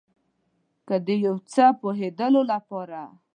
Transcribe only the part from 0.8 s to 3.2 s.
که د یو څه پوهیدلو لپاره